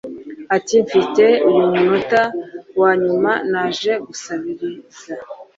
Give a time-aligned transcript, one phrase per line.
[0.55, 2.21] ati mfite uyu munota
[2.81, 5.13] wanyuma naje gusabiriza